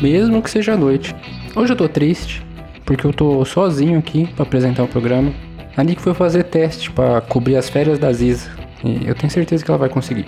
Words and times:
mesmo 0.00 0.42
que 0.42 0.50
seja 0.50 0.74
à 0.74 0.76
noite. 0.76 1.14
Hoje 1.54 1.72
eu 1.72 1.76
tô 1.76 1.88
triste, 1.88 2.44
porque 2.84 3.06
eu 3.06 3.12
tô 3.12 3.44
sozinho 3.44 3.98
aqui 3.98 4.26
para 4.34 4.44
apresentar 4.44 4.82
o 4.82 4.88
programa. 4.88 5.32
A 5.76 5.84
Nick 5.84 6.00
foi 6.00 6.14
fazer 6.14 6.44
teste 6.44 6.90
para 6.90 7.20
cobrir 7.20 7.56
as 7.56 7.68
férias 7.68 7.98
da 7.98 8.12
Ziza, 8.12 8.50
e 8.84 9.06
eu 9.06 9.14
tenho 9.14 9.30
certeza 9.30 9.64
que 9.64 9.70
ela 9.70 9.78
vai 9.78 9.88
conseguir. 9.88 10.26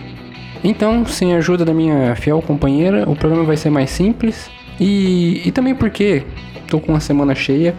Então, 0.62 1.06
sem 1.06 1.34
a 1.34 1.38
ajuda 1.38 1.64
da 1.64 1.72
minha 1.72 2.14
fiel 2.16 2.42
companheira, 2.42 3.08
o 3.08 3.14
programa 3.14 3.44
vai 3.44 3.56
ser 3.56 3.70
mais 3.70 3.90
simples 3.90 4.50
e, 4.80 5.42
e 5.46 5.52
também 5.52 5.74
porque 5.74 6.24
tô 6.68 6.80
com 6.80 6.92
uma 6.92 7.00
semana 7.00 7.34
cheia, 7.34 7.74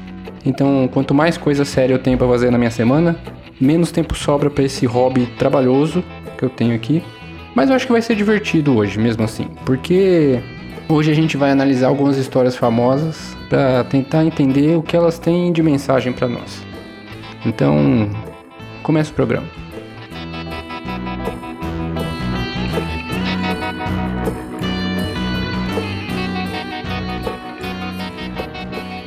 então 0.46 0.90
quanto 0.92 1.14
mais 1.14 1.38
coisa 1.38 1.66
séria 1.66 1.94
eu 1.94 2.00
tenho 2.00 2.18
para 2.18 2.28
fazer 2.28 2.50
na 2.50 2.58
minha 2.58 2.72
semana, 2.72 3.18
menos 3.60 3.92
tempo 3.92 4.16
sobra 4.16 4.50
para 4.50 4.64
esse 4.64 4.86
hobby 4.86 5.26
trabalhoso 5.38 6.04
que 6.38 6.44
eu 6.44 6.50
tenho 6.50 6.74
aqui. 6.74 7.04
Mas 7.54 7.70
eu 7.70 7.76
acho 7.76 7.86
que 7.86 7.92
vai 7.92 8.02
ser 8.02 8.16
divertido 8.16 8.78
hoje, 8.78 8.98
mesmo 8.98 9.24
assim, 9.24 9.48
porque 9.66 10.40
hoje 10.90 11.12
a 11.12 11.14
gente 11.14 11.38
vai 11.38 11.52
analisar 11.52 11.88
algumas 11.88 12.18
histórias 12.18 12.56
famosas 12.56 13.38
para 13.48 13.84
tentar 13.84 14.26
entender 14.26 14.76
o 14.76 14.82
que 14.82 14.98
elas 14.98 15.20
têm 15.20 15.54
de 15.54 15.62
mensagem 15.62 16.12
para 16.12 16.28
nós. 16.28 16.66
Então, 17.46 18.10
começa 18.82 19.12
o 19.12 19.14
programa. 19.14 19.48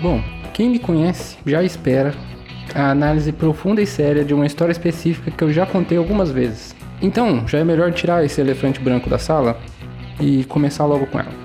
Bom, 0.00 0.22
quem 0.54 0.70
me 0.70 0.78
conhece 0.78 1.36
já 1.44 1.62
espera 1.64 2.14
a 2.74 2.90
análise 2.90 3.32
profunda 3.32 3.82
e 3.82 3.86
séria 3.86 4.24
de 4.24 4.32
uma 4.32 4.46
história 4.46 4.72
específica 4.72 5.30
que 5.30 5.44
eu 5.44 5.52
já 5.52 5.66
contei 5.66 5.98
algumas 5.98 6.30
vezes. 6.30 6.74
Então, 7.00 7.46
já 7.46 7.58
é 7.58 7.64
melhor 7.64 7.92
tirar 7.92 8.24
esse 8.24 8.40
elefante 8.40 8.80
branco 8.80 9.10
da 9.10 9.18
sala 9.18 9.58
e 10.20 10.44
começar 10.44 10.86
logo 10.86 11.06
com 11.06 11.18
ela. 11.18 11.41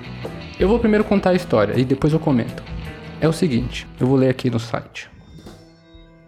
Eu 0.60 0.68
vou 0.68 0.80
primeiro 0.80 1.04
contar 1.04 1.32
a 1.32 1.36
história 1.36 1.80
e 1.80 1.86
depois 1.86 2.14
eu 2.14 2.20
comento. 2.20 2.64
É 3.22 3.28
o 3.28 3.34
seguinte, 3.34 3.88
eu 4.00 4.08
vou 4.08 4.16
ler 4.16 4.30
aqui 4.30 4.50
no 4.50 4.60
site. 4.60 5.10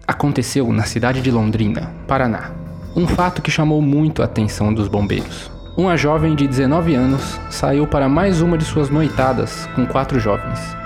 Aconteceu 0.08 0.72
na 0.72 0.84
cidade 0.84 1.22
de 1.22 1.32
Londrina, 1.32 1.94
Paraná. 2.08 2.52
Um 2.96 3.08
fato 3.08 3.42
que 3.42 3.52
chamou 3.52 3.82
muito 3.82 4.22
a 4.22 4.26
atenção 4.26 4.74
dos 4.74 4.88
bombeiros. 4.88 5.52
Uma 5.78 5.96
jovem 5.96 6.36
de 6.36 6.48
19 6.48 6.96
anos 6.96 7.40
saiu 7.50 7.88
para 7.88 8.10
mais 8.10 8.42
uma 8.42 8.58
de 8.58 8.66
suas 8.66 8.90
noitadas 8.90 9.68
com 9.76 9.86
quatro 9.86 10.20
jovens 10.20 10.80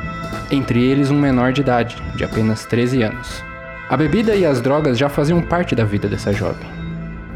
entre 0.53 0.83
eles 0.83 1.09
um 1.09 1.19
menor 1.19 1.51
de 1.51 1.61
idade, 1.61 1.97
de 2.15 2.23
apenas 2.23 2.65
13 2.65 3.03
anos. 3.03 3.43
A 3.89 3.97
bebida 3.97 4.35
e 4.35 4.45
as 4.45 4.61
drogas 4.61 4.97
já 4.97 5.09
faziam 5.09 5.41
parte 5.41 5.75
da 5.75 5.83
vida 5.83 6.07
dessa 6.07 6.31
jovem. 6.31 6.67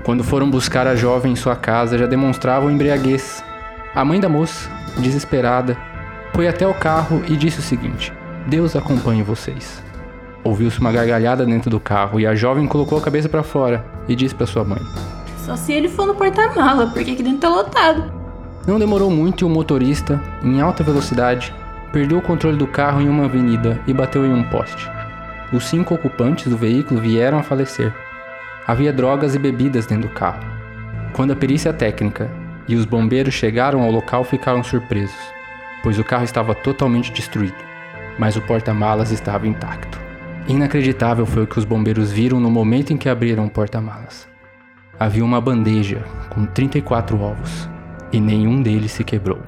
Quando 0.03 0.23
foram 0.23 0.49
buscar 0.49 0.87
a 0.87 0.95
jovem 0.95 1.33
em 1.33 1.35
sua 1.35 1.55
casa, 1.55 1.97
já 1.97 2.05
demonstravam 2.05 2.71
embriaguez. 2.71 3.43
A 3.93 4.05
mãe 4.05 4.19
da 4.19 4.29
moça, 4.29 4.69
desesperada, 4.97 5.77
foi 6.33 6.47
até 6.47 6.67
o 6.67 6.73
carro 6.73 7.23
e 7.27 7.35
disse 7.35 7.59
o 7.59 7.63
seguinte: 7.63 8.13
Deus 8.47 8.75
acompanhe 8.75 9.23
vocês. 9.23 9.83
Ouviu-se 10.43 10.79
uma 10.79 10.91
gargalhada 10.91 11.45
dentro 11.45 11.69
do 11.69 11.79
carro 11.79 12.19
e 12.19 12.25
a 12.25 12.33
jovem 12.33 12.67
colocou 12.67 12.97
a 12.97 13.01
cabeça 13.01 13.27
para 13.27 13.43
fora 13.43 13.85
e 14.07 14.15
disse 14.15 14.33
para 14.33 14.45
sua 14.45 14.63
mãe: 14.63 14.79
Só 15.37 15.55
se 15.55 15.73
ele 15.73 15.89
for 15.89 16.07
no 16.07 16.15
porta-mala, 16.15 16.87
porque 16.87 17.11
aqui 17.11 17.23
dentro 17.23 17.39
tá 17.39 17.49
lotado. 17.49 18.11
Não 18.65 18.79
demorou 18.79 19.09
muito 19.09 19.43
e 19.43 19.45
o 19.45 19.49
motorista, 19.49 20.21
em 20.43 20.61
alta 20.61 20.83
velocidade, 20.83 21.53
perdeu 21.91 22.17
o 22.17 22.21
controle 22.21 22.57
do 22.57 22.67
carro 22.67 23.01
em 23.01 23.09
uma 23.09 23.25
avenida 23.25 23.79
e 23.87 23.93
bateu 23.93 24.25
em 24.25 24.33
um 24.33 24.43
poste. 24.43 24.89
Os 25.51 25.65
cinco 25.65 25.95
ocupantes 25.95 26.47
do 26.47 26.57
veículo 26.57 26.99
vieram 26.99 27.39
a 27.39 27.43
falecer. 27.43 27.93
Havia 28.65 28.91
drogas 28.91 29.35
e 29.35 29.39
bebidas 29.39 29.85
dentro 29.85 30.09
do 30.09 30.13
carro. 30.13 30.43
Quando 31.13 31.31
a 31.31 31.35
perícia 31.35 31.71
técnica 31.71 32.29
e 32.67 32.75
os 32.75 32.85
bombeiros 32.85 33.33
chegaram 33.33 33.81
ao 33.81 33.89
local, 33.89 34.25
ficaram 34.25 34.61
surpresos, 34.63 35.15
pois 35.83 35.99
o 35.99 36.03
carro 36.03 36.23
estava 36.23 36.55
totalmente 36.55 37.11
destruído, 37.11 37.63
mas 38.17 38.35
o 38.35 38.41
porta-malas 38.41 39.11
estava 39.11 39.47
intacto. 39.47 39.99
Inacreditável 40.47 41.25
foi 41.25 41.43
o 41.43 41.47
que 41.47 41.59
os 41.59 41.65
bombeiros 41.65 42.11
viram 42.11 42.39
no 42.39 42.49
momento 42.49 42.93
em 42.93 42.97
que 42.97 43.09
abriram 43.09 43.45
o 43.45 43.49
porta-malas. 43.49 44.27
Havia 44.99 45.23
uma 45.23 45.41
bandeja 45.41 46.03
com 46.29 46.45
34 46.45 47.19
ovos 47.21 47.69
e 48.11 48.19
nenhum 48.19 48.61
deles 48.61 48.91
se 48.91 49.03
quebrou. 49.03 49.39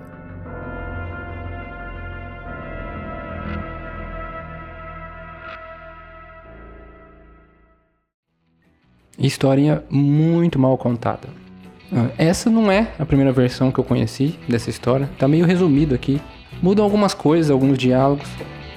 Historinha 9.17 9.83
muito 9.89 10.57
mal 10.57 10.77
contada. 10.77 11.27
Ah, 11.93 12.07
essa 12.17 12.49
não 12.49 12.71
é 12.71 12.89
a 12.99 13.05
primeira 13.05 13.31
versão 13.31 13.71
que 13.71 13.79
eu 13.79 13.83
conheci 13.83 14.37
dessa 14.47 14.69
história. 14.69 15.09
Tá 15.17 15.27
meio 15.27 15.45
resumido 15.45 15.95
aqui. 15.95 16.21
Mudam 16.61 16.83
algumas 16.83 17.13
coisas, 17.13 17.49
alguns 17.49 17.77
diálogos. 17.77 18.27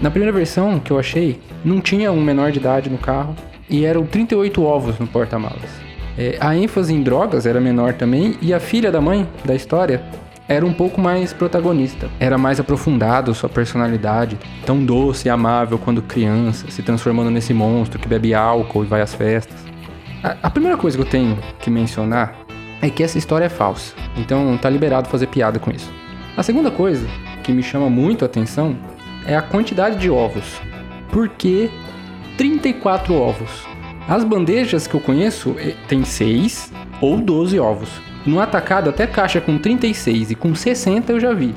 Na 0.01 0.11
primeira 0.11 0.37
versão 0.37 0.81
que 0.81 0.91
eu 0.91 0.99
achei, 0.99 1.41
não 1.65 1.81
tinha 1.81 2.11
um 2.11 2.21
menor 2.21 2.51
de 2.51 2.59
idade 2.59 2.91
no 2.91 2.99
carro 2.99 3.35
e 3.69 3.85
eram 3.85 4.05
38 4.05 4.63
ovos 4.63 4.99
no 4.99 5.07
porta-malas. 5.07 5.71
É, 6.17 6.37
a 6.41 6.57
ênfase 6.57 6.93
em 6.93 7.03
drogas 7.03 7.47
era 7.47 7.61
menor 7.61 7.95
também 7.95 8.37
e 8.43 8.53
a 8.53 8.61
filha 8.61 8.91
da 8.91 9.01
mãe 9.01 9.27
da 9.45 9.55
história 9.55 10.03
era 10.49 10.67
um 10.67 10.73
pouco 10.73 11.01
mais 11.01 11.33
protagonista. 11.33 12.11
Era 12.21 12.37
mais 12.37 12.61
aprofundado 12.61 13.35
sua 13.35 13.49
personalidade, 13.49 14.39
tão 14.67 14.85
doce 14.85 15.29
e 15.29 15.31
amável 15.31 15.79
quando 15.79 16.03
criança, 16.03 16.71
se 16.71 16.83
transformando 16.83 17.31
nesse 17.31 17.55
monstro 17.55 17.99
que 17.99 18.09
bebe 18.09 18.35
álcool 18.35 18.85
e 18.85 18.87
vai 18.87 19.01
às 19.01 19.15
festas. 19.15 19.57
A, 20.23 20.49
primeira 20.49 20.77
coisa 20.77 20.97
que 20.97 21.03
eu 21.03 21.09
tenho 21.09 21.37
que 21.59 21.69
mencionar 21.69 22.42
é 22.83 22.91
que 22.91 23.03
essa 23.03 23.17
história 23.17 23.47
é 23.47 23.49
falsa. 23.49 23.95
Então 24.17 24.59
tá 24.59 24.69
liberado 24.69 25.09
fazer 25.09 25.29
piada 25.29 25.59
com 25.59 25.71
isso. 25.71 25.91
A 26.37 26.43
segunda 26.43 26.71
coisa 26.71 27.07
que 27.43 27.53
me 27.53 27.63
chama 27.63 27.89
muito 27.89 28.25
a 28.25 28.27
atenção 28.27 28.77
é 29.25 29.37
a 29.37 29.41
quantidade 29.41 29.99
de 29.99 30.11
ovos. 30.11 30.61
Por 31.11 31.29
que 31.29 31.71
34 32.37 33.15
ovos? 33.15 33.67
As 34.09 34.25
bandejas 34.25 34.87
que 34.87 34.95
eu 34.95 35.01
conheço 35.01 35.55
eh, 35.59 35.75
tem 35.87 36.05
6 36.05 36.73
ou 37.01 37.19
12 37.19 37.59
ovos. 37.61 37.89
No 38.27 38.41
atacado, 38.41 38.91
até 38.91 39.07
caixa 39.07 39.41
com 39.41 39.59
36 39.59 40.33
e 40.33 40.35
com 40.35 40.55
60 40.55 41.13
eu 41.13 41.21
já 41.21 41.33
vi. 41.33 41.55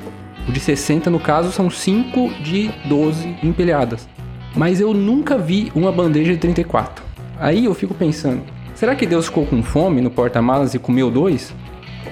O 0.48 0.52
de 0.52 0.60
60, 0.60 1.10
no 1.10 1.20
caso, 1.20 1.52
são 1.52 1.70
5 1.70 2.30
de 2.44 2.72
12 2.86 3.38
empilhadas. 3.42 4.08
Mas 4.56 4.80
eu 4.80 4.94
nunca 4.94 5.38
vi 5.38 5.72
uma 5.74 5.92
bandeja 5.92 6.34
de 6.34 6.40
34. 6.40 7.04
Aí 7.40 7.66
eu 7.66 7.74
fico 7.74 7.94
pensando, 7.94 8.44
Será 8.76 8.94
que 8.94 9.06
Deus 9.06 9.28
ficou 9.28 9.46
com 9.46 9.64
fome 9.64 10.02
no 10.02 10.12
porta-malas 10.12 10.74
e 10.74 10.80
comeu 10.80 11.10
dois? 11.10 11.54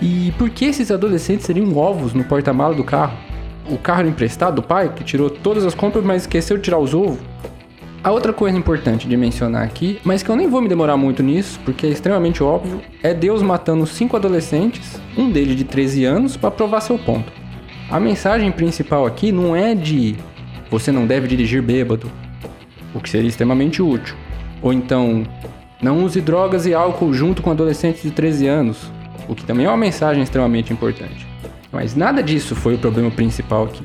E 0.01 0.33
por 0.37 0.49
que 0.49 0.63
esses 0.63 0.91
adolescentes 0.91 1.45
seriam 1.45 1.75
ovos 1.75 2.13
no 2.13 2.23
porta-malas 2.23 2.77
do 2.77 2.85
carro? 2.85 3.17
O 3.69 3.77
carro 3.77 3.99
era 3.99 4.09
emprestado 4.09 4.55
do 4.55 4.63
pai, 4.63 4.93
que 4.93 5.03
tirou 5.03 5.29
todas 5.29 5.65
as 5.65 5.75
compras, 5.75 6.05
mas 6.05 6.21
esqueceu 6.21 6.55
de 6.55 6.63
tirar 6.63 6.79
os 6.79 6.93
ovos? 6.93 7.19
A 8.01 8.11
outra 8.11 8.31
coisa 8.31 8.57
importante 8.57 9.09
de 9.09 9.17
mencionar 9.17 9.63
aqui, 9.63 9.99
mas 10.05 10.23
que 10.23 10.29
eu 10.29 10.37
nem 10.37 10.47
vou 10.47 10.61
me 10.61 10.69
demorar 10.69 10.95
muito 10.95 11.21
nisso, 11.21 11.59
porque 11.65 11.85
é 11.85 11.89
extremamente 11.89 12.41
óbvio, 12.41 12.81
é 13.01 13.13
Deus 13.13 13.41
matando 13.41 13.85
cinco 13.85 14.15
adolescentes, 14.15 14.99
um 15.17 15.29
deles 15.29 15.57
de 15.57 15.65
13 15.65 16.05
anos, 16.05 16.37
para 16.37 16.51
provar 16.51 16.79
seu 16.79 16.97
ponto. 16.97 17.31
A 17.89 17.99
mensagem 17.99 18.51
principal 18.51 19.05
aqui 19.05 19.33
não 19.33 19.53
é 19.53 19.75
de 19.75 20.15
você 20.69 20.93
não 20.93 21.05
deve 21.05 21.27
dirigir 21.27 21.61
bêbado, 21.61 22.09
o 22.93 23.01
que 23.01 23.09
seria 23.09 23.29
extremamente 23.29 23.81
útil, 23.81 24.15
ou 24.61 24.71
então 24.71 25.25
não 25.83 26.05
use 26.05 26.21
drogas 26.21 26.65
e 26.65 26.73
álcool 26.73 27.13
junto 27.13 27.41
com 27.41 27.51
adolescentes 27.51 28.01
de 28.01 28.11
13 28.11 28.47
anos, 28.47 28.89
o 29.27 29.35
que 29.35 29.43
também 29.43 29.65
é 29.65 29.69
uma 29.69 29.77
mensagem 29.77 30.23
extremamente 30.23 30.71
importante. 30.71 31.27
Mas 31.71 31.93
nada 31.93 32.23
disso 32.23 32.55
foi 32.55 32.75
o 32.75 32.77
problema 32.77 33.11
principal 33.11 33.65
aqui. 33.65 33.83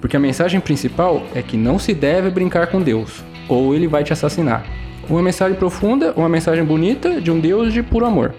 Porque 0.00 0.16
a 0.16 0.20
mensagem 0.20 0.58
principal 0.60 1.22
é 1.34 1.42
que 1.42 1.58
não 1.58 1.78
se 1.78 1.92
deve 1.92 2.30
brincar 2.30 2.68
com 2.68 2.80
Deus, 2.80 3.22
ou 3.48 3.74
ele 3.74 3.86
vai 3.86 4.02
te 4.02 4.14
assassinar. 4.14 4.64
Uma 5.10 5.20
mensagem 5.20 5.58
profunda, 5.58 6.14
uma 6.16 6.28
mensagem 6.28 6.64
bonita 6.64 7.20
de 7.20 7.30
um 7.30 7.38
Deus 7.38 7.70
de 7.70 7.82
puro 7.82 8.06
amor. 8.06 8.34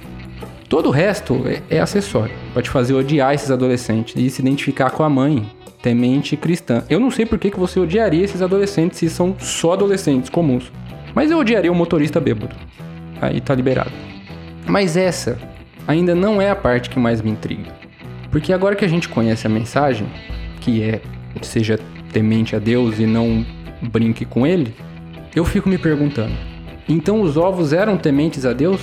Todo 0.67 0.87
o 0.87 0.91
resto 0.91 1.39
é, 1.45 1.77
é 1.77 1.79
acessório, 1.79 2.33
para 2.51 2.63
te 2.63 2.69
fazer 2.71 2.95
odiar 2.95 3.35
esses 3.35 3.51
adolescentes 3.51 4.15
e 4.15 4.27
se 4.27 4.41
identificar 4.41 4.89
com 4.89 5.03
a 5.03 5.09
mãe, 5.09 5.45
temente 5.83 6.35
cristã. 6.35 6.83
Eu 6.89 6.99
não 6.99 7.11
sei 7.11 7.27
por 7.27 7.37
que, 7.37 7.51
que 7.51 7.59
você 7.59 7.79
odiaria 7.79 8.23
esses 8.23 8.41
adolescentes 8.41 8.97
se 8.97 9.09
são 9.09 9.35
só 9.37 9.73
adolescentes 9.73 10.29
comuns. 10.31 10.71
Mas 11.13 11.31
eu 11.31 11.37
odiaria 11.37 11.71
o 11.71 11.75
motorista 11.75 12.19
bêbado. 12.19 12.55
Aí 13.21 13.39
tá 13.41 13.53
liberado. 13.53 13.91
Mas 14.65 14.95
essa 14.95 15.37
ainda 15.87 16.15
não 16.15 16.41
é 16.41 16.49
a 16.49 16.55
parte 16.55 16.89
que 16.89 16.99
mais 16.99 17.21
me 17.21 17.31
intriga. 17.31 17.71
Porque 18.29 18.53
agora 18.53 18.75
que 18.75 18.85
a 18.85 18.87
gente 18.87 19.09
conhece 19.09 19.45
a 19.45 19.49
mensagem, 19.49 20.07
que 20.61 20.81
é 20.81 21.01
seja 21.41 21.79
temente 22.11 22.55
a 22.55 22.59
Deus 22.59 22.99
e 22.99 23.05
não 23.05 23.45
brinque 23.81 24.25
com 24.25 24.45
ele, 24.45 24.73
eu 25.35 25.43
fico 25.43 25.69
me 25.69 25.77
perguntando: 25.77 26.33
então 26.87 27.21
os 27.21 27.37
ovos 27.37 27.73
eram 27.73 27.97
tementes 27.97 28.45
a 28.45 28.53
Deus? 28.53 28.81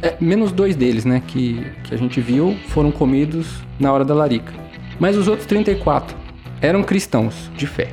É, 0.00 0.16
menos 0.20 0.50
dois 0.50 0.74
deles, 0.74 1.04
né, 1.04 1.22
que, 1.24 1.64
que 1.84 1.94
a 1.94 1.96
gente 1.96 2.20
viu, 2.20 2.56
foram 2.66 2.90
comidos 2.90 3.62
na 3.78 3.92
hora 3.92 4.04
da 4.04 4.12
larica. 4.12 4.52
Mas 4.98 5.16
os 5.16 5.28
outros 5.28 5.46
34 5.46 6.16
eram 6.60 6.82
cristãos, 6.82 7.50
de 7.56 7.68
fé. 7.68 7.88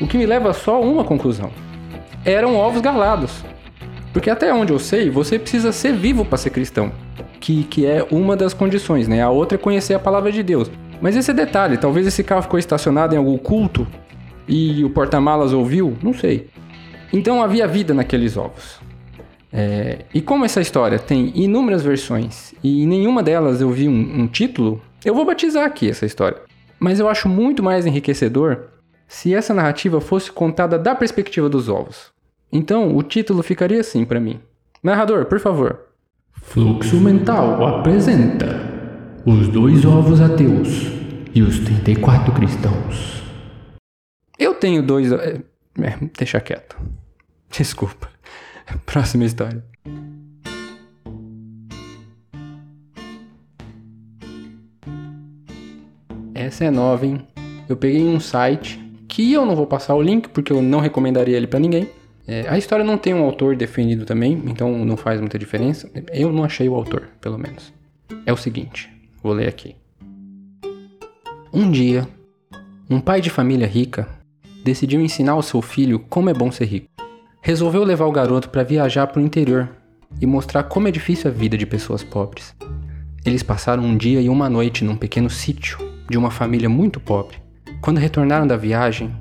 O 0.00 0.06
que 0.08 0.18
me 0.18 0.26
leva 0.26 0.52
só 0.52 0.76
a 0.76 0.80
uma 0.80 1.04
conclusão 1.04 1.52
eram 2.24 2.56
ovos 2.56 2.80
galados. 2.80 3.44
Porque 4.12 4.30
até 4.30 4.52
onde 4.52 4.72
eu 4.72 4.78
sei, 4.78 5.10
você 5.10 5.38
precisa 5.38 5.72
ser 5.72 5.92
vivo 5.94 6.24
para 6.24 6.38
ser 6.38 6.50
cristão. 6.50 6.90
Que, 7.40 7.64
que 7.64 7.86
é 7.86 8.06
uma 8.10 8.36
das 8.36 8.52
condições, 8.52 9.06
né? 9.06 9.22
A 9.22 9.30
outra 9.30 9.56
é 9.56 9.58
conhecer 9.58 9.94
a 9.94 9.98
palavra 9.98 10.32
de 10.32 10.42
Deus. 10.42 10.70
Mas 11.00 11.14
esse 11.14 11.30
é 11.30 11.34
detalhe, 11.34 11.76
talvez 11.76 12.06
esse 12.06 12.24
carro 12.24 12.42
ficou 12.42 12.58
estacionado 12.58 13.14
em 13.14 13.18
algum 13.18 13.38
culto 13.38 13.86
e 14.48 14.84
o 14.84 14.90
porta-malas 14.90 15.52
ouviu, 15.52 15.96
não 16.02 16.12
sei. 16.12 16.48
Então 17.12 17.42
havia 17.42 17.66
vida 17.68 17.94
naqueles 17.94 18.36
ovos. 18.36 18.80
É, 19.52 20.00
e 20.12 20.20
como 20.20 20.44
essa 20.44 20.60
história 20.60 20.98
tem 20.98 21.32
inúmeras 21.34 21.82
versões 21.82 22.54
e 22.62 22.82
em 22.82 22.86
nenhuma 22.86 23.22
delas 23.22 23.62
eu 23.62 23.70
vi 23.70 23.88
um, 23.88 24.20
um 24.22 24.26
título, 24.26 24.82
eu 25.04 25.14
vou 25.14 25.24
batizar 25.24 25.64
aqui 25.64 25.88
essa 25.88 26.04
história. 26.04 26.38
Mas 26.78 27.00
eu 27.00 27.08
acho 27.08 27.28
muito 27.28 27.62
mais 27.62 27.86
enriquecedor 27.86 28.64
se 29.08 29.34
essa 29.34 29.54
narrativa 29.54 30.00
fosse 30.02 30.30
contada 30.30 30.78
da 30.78 30.94
perspectiva 30.94 31.48
dos 31.48 31.68
ovos. 31.68 32.12
Então 32.52 32.94
o 32.94 33.02
título 33.02 33.42
ficaria 33.42 33.80
assim 33.80 34.04
para 34.04 34.20
mim. 34.20 34.38
Narrador, 34.82 35.24
por 35.24 35.40
favor. 35.40 35.80
Fluxo 36.42 37.00
Mental 37.00 37.66
apresenta 37.66 38.60
Os 39.26 39.48
Dois 39.48 39.84
Ovos 39.84 40.20
Ateus 40.20 40.92
e 41.34 41.42
os 41.42 41.58
34 41.58 42.32
Cristãos. 42.34 43.22
Eu 44.38 44.54
tenho 44.54 44.82
dois. 44.82 45.10
É, 45.10 45.40
é, 45.80 45.98
deixa 46.16 46.40
quieto. 46.40 46.76
Desculpa. 47.50 48.08
Próxima 48.86 49.24
história. 49.24 49.64
Essa 56.34 56.66
é 56.66 56.70
nova, 56.70 57.04
hein? 57.04 57.26
Eu 57.68 57.76
peguei 57.76 58.02
um 58.04 58.20
site 58.20 58.87
que 59.18 59.32
eu 59.32 59.44
não 59.44 59.56
vou 59.56 59.66
passar 59.66 59.96
o 59.96 60.00
link 60.00 60.28
porque 60.28 60.52
eu 60.52 60.62
não 60.62 60.78
recomendaria 60.78 61.36
ele 61.36 61.48
para 61.48 61.58
ninguém. 61.58 61.88
É, 62.24 62.48
a 62.48 62.56
história 62.56 62.84
não 62.84 62.96
tem 62.96 63.12
um 63.12 63.24
autor 63.24 63.56
definido 63.56 64.04
também, 64.04 64.40
então 64.46 64.84
não 64.84 64.96
faz 64.96 65.18
muita 65.18 65.36
diferença. 65.36 65.90
Eu 66.12 66.32
não 66.32 66.44
achei 66.44 66.68
o 66.68 66.74
autor, 66.76 67.08
pelo 67.20 67.36
menos. 67.36 67.72
É 68.24 68.32
o 68.32 68.36
seguinte, 68.36 68.88
vou 69.20 69.32
ler 69.32 69.48
aqui. 69.48 69.74
Um 71.52 71.68
dia, 71.68 72.06
um 72.88 73.00
pai 73.00 73.20
de 73.20 73.28
família 73.28 73.66
rica 73.66 74.06
decidiu 74.62 75.00
ensinar 75.00 75.32
ao 75.32 75.42
seu 75.42 75.60
filho 75.60 75.98
como 75.98 76.30
é 76.30 76.32
bom 76.32 76.52
ser 76.52 76.66
rico. 76.66 76.86
Resolveu 77.42 77.82
levar 77.82 78.06
o 78.06 78.12
garoto 78.12 78.50
para 78.50 78.62
viajar 78.62 79.08
para 79.08 79.20
o 79.20 79.24
interior 79.24 79.68
e 80.20 80.26
mostrar 80.26 80.62
como 80.62 80.86
é 80.86 80.92
difícil 80.92 81.28
a 81.28 81.34
vida 81.34 81.58
de 81.58 81.66
pessoas 81.66 82.04
pobres. 82.04 82.54
Eles 83.26 83.42
passaram 83.42 83.82
um 83.82 83.96
dia 83.96 84.20
e 84.20 84.28
uma 84.28 84.48
noite 84.48 84.84
num 84.84 84.94
pequeno 84.94 85.28
sítio 85.28 85.76
de 86.08 86.16
uma 86.16 86.30
família 86.30 86.68
muito 86.68 87.00
pobre. 87.00 87.47
Quando 87.80 87.98
retornaram 87.98 88.46
da 88.46 88.56
viagem, 88.56 89.14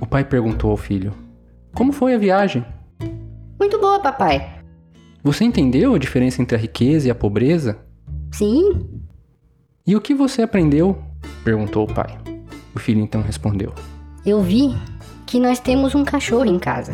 o 0.00 0.06
pai 0.06 0.24
perguntou 0.24 0.70
ao 0.70 0.76
filho: 0.76 1.12
como 1.76 1.92
foi 1.92 2.14
a 2.14 2.18
viagem? 2.18 2.64
Muito 3.60 3.78
boa, 3.78 4.00
papai. 4.00 4.60
Você 5.22 5.44
entendeu 5.44 5.94
a 5.94 5.98
diferença 5.98 6.40
entre 6.40 6.56
a 6.56 6.58
riqueza 6.58 7.08
e 7.08 7.10
a 7.10 7.14
pobreza? 7.14 7.78
Sim. 8.32 8.88
E 9.86 9.94
o 9.94 10.00
que 10.00 10.14
você 10.14 10.40
aprendeu? 10.40 10.96
perguntou 11.44 11.84
o 11.84 11.92
pai. 11.92 12.18
O 12.74 12.78
filho 12.78 13.00
então 13.02 13.20
respondeu: 13.20 13.74
Eu 14.24 14.40
vi 14.40 14.74
que 15.26 15.38
nós 15.38 15.60
temos 15.60 15.94
um 15.94 16.02
cachorro 16.02 16.46
em 16.46 16.58
casa. 16.58 16.92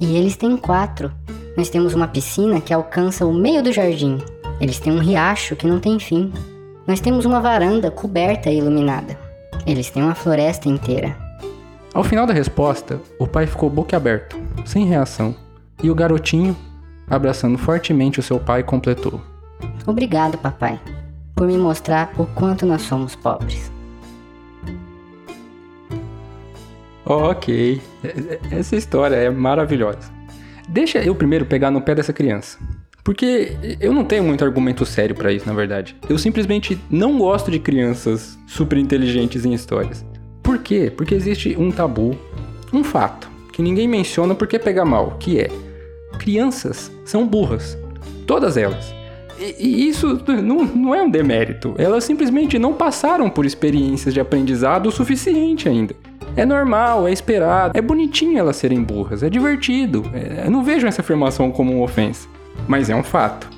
E 0.00 0.16
eles 0.16 0.36
têm 0.36 0.56
quatro. 0.56 1.12
Nós 1.56 1.68
temos 1.68 1.92
uma 1.92 2.08
piscina 2.08 2.60
que 2.60 2.72
alcança 2.72 3.26
o 3.26 3.32
meio 3.34 3.62
do 3.62 3.72
jardim. 3.72 4.18
Eles 4.58 4.78
têm 4.78 4.92
um 4.92 5.00
riacho 5.00 5.54
que 5.54 5.66
não 5.66 5.80
tem 5.80 5.98
fim. 5.98 6.32
Nós 6.86 6.98
temos 6.98 7.26
uma 7.26 7.40
varanda 7.40 7.90
coberta 7.90 8.50
e 8.50 8.56
iluminada. 8.56 9.18
Eles 9.66 9.90
têm 9.90 10.02
uma 10.02 10.14
floresta 10.14 10.68
inteira. 10.68 11.16
Ao 11.92 12.04
final 12.04 12.26
da 12.26 12.32
resposta, 12.32 13.00
o 13.18 13.26
pai 13.26 13.46
ficou 13.46 13.70
boquiaberto, 13.70 14.36
sem 14.64 14.84
reação, 14.84 15.34
e 15.82 15.90
o 15.90 15.94
garotinho, 15.94 16.56
abraçando 17.08 17.56
fortemente 17.56 18.20
o 18.20 18.22
seu 18.22 18.38
pai, 18.38 18.62
completou: 18.62 19.20
Obrigado, 19.86 20.36
papai, 20.38 20.80
por 21.34 21.46
me 21.46 21.56
mostrar 21.56 22.12
o 22.18 22.26
quanto 22.26 22.66
nós 22.66 22.82
somos 22.82 23.14
pobres. 23.14 23.70
Ok, 27.06 27.82
essa 28.50 28.76
história 28.76 29.16
é 29.16 29.30
maravilhosa. 29.30 30.12
Deixa 30.68 30.98
eu 30.98 31.14
primeiro 31.14 31.44
pegar 31.44 31.70
no 31.70 31.82
pé 31.82 31.94
dessa 31.94 32.12
criança. 32.12 32.58
Porque 33.04 33.52
eu 33.80 33.92
não 33.92 34.02
tenho 34.02 34.24
muito 34.24 34.42
argumento 34.42 34.86
sério 34.86 35.14
para 35.14 35.30
isso, 35.30 35.46
na 35.46 35.52
verdade. 35.52 35.94
Eu 36.08 36.16
simplesmente 36.16 36.80
não 36.90 37.18
gosto 37.18 37.50
de 37.50 37.58
crianças 37.58 38.38
super 38.46 38.78
inteligentes 38.78 39.44
em 39.44 39.52
histórias. 39.52 40.04
Por 40.42 40.58
quê? 40.58 40.90
Porque 40.94 41.14
existe 41.14 41.54
um 41.58 41.70
tabu, 41.70 42.18
um 42.72 42.82
fato, 42.82 43.28
que 43.52 43.62
ninguém 43.62 43.86
menciona 43.86 44.34
porque 44.34 44.58
pega 44.58 44.84
mal, 44.84 45.16
que 45.20 45.38
é 45.38 45.50
crianças 46.18 46.90
são 47.04 47.26
burras. 47.26 47.76
Todas 48.26 48.56
elas. 48.56 48.94
E, 49.38 49.54
e 49.58 49.88
isso 49.88 50.22
não, 50.42 50.64
não 50.64 50.94
é 50.94 51.02
um 51.02 51.10
demérito. 51.10 51.74
Elas 51.76 52.04
simplesmente 52.04 52.58
não 52.58 52.72
passaram 52.72 53.28
por 53.28 53.44
experiências 53.44 54.14
de 54.14 54.20
aprendizado 54.20 54.86
o 54.86 54.92
suficiente 54.92 55.68
ainda. 55.68 55.94
É 56.36 56.44
normal, 56.44 57.06
é 57.06 57.12
esperado, 57.12 57.78
é 57.78 57.80
bonitinho 57.80 58.38
elas 58.38 58.56
serem 58.56 58.82
burras, 58.82 59.22
é 59.22 59.30
divertido. 59.30 60.04
É, 60.12 60.46
eu 60.46 60.50
não 60.50 60.64
vejo 60.64 60.86
essa 60.86 61.00
afirmação 61.00 61.50
como 61.50 61.72
uma 61.72 61.84
ofensa, 61.84 62.26
mas 62.68 62.90
é 62.90 62.96
um 62.96 63.02
fato. 63.02 63.48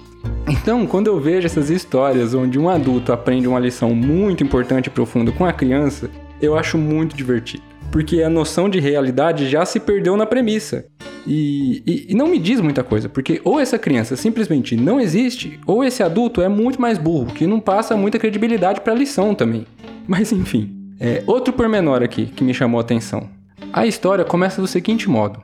Então, 0.49 0.87
quando 0.87 1.09
eu 1.09 1.21
vejo 1.21 1.47
essas 1.47 1.71
histórias 1.71 2.35
onde 2.35 2.59
um 2.59 2.69
adulto 2.69 3.13
aprende 3.13 3.49
uma 3.49 3.59
lição 3.59 3.95
muito 3.95 4.45
importante 4.45 4.87
e 4.87 4.91
profunda 4.91 5.33
com 5.33 5.45
a 5.45 5.53
criança, 5.53 6.11
eu 6.41 6.57
acho 6.57 6.79
muito 6.79 7.17
divertido. 7.17 7.63
Porque 7.91 8.23
a 8.23 8.31
noção 8.31 8.69
de 8.69 8.79
realidade 8.79 9.49
já 9.49 9.65
se 9.65 9.81
perdeu 9.81 10.17
na 10.17 10.27
premissa. 10.27 10.87
E, 11.27 11.83
e, 11.85 12.13
e, 12.13 12.15
não 12.15 12.29
me 12.29 12.39
diz 12.39 12.61
muita 12.61 12.85
coisa, 12.85 13.09
porque 13.09 13.41
ou 13.43 13.59
essa 13.59 13.79
criança 13.79 14.15
simplesmente 14.15 14.77
não 14.77 15.01
existe, 15.01 15.59
ou 15.67 15.83
esse 15.83 16.01
adulto 16.03 16.41
é 16.41 16.49
muito 16.49 16.81
mais 16.81 16.99
burro, 16.99 17.27
que 17.27 17.49
não 17.49 17.59
passa 17.59 17.97
muita 17.97 18.19
credibilidade 18.19 18.81
para 18.81 18.93
a 18.93 18.97
lição 18.97 19.35
também. 19.35 19.67
Mas 20.07 20.31
enfim, 20.31 20.73
é, 21.01 21.25
outro 21.27 21.53
pormenor 21.53 22.01
aqui 22.01 22.27
que 22.27 22.45
me 22.45 22.55
chamou 22.55 22.79
a 22.79 22.83
atenção. 22.83 23.29
A 23.73 23.87
história 23.87 24.25
começa 24.25 24.61
do 24.61 24.69
seguinte 24.69 25.11
modo: 25.11 25.43